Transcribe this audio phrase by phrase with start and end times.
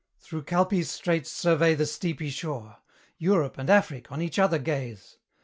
[0.17, 2.77] Through Calpe's straits survey the steepy shore;
[3.19, 5.19] Europe and Afric, on each other gaze!